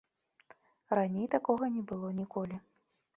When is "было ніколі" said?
1.91-2.59